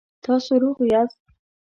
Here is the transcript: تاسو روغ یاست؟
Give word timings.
تاسو 0.23 0.51
روغ 0.61 0.77
یاست؟ 0.91 1.19